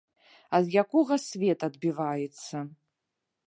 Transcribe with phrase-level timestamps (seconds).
[0.59, 2.67] Ад якога свет адбіваецца.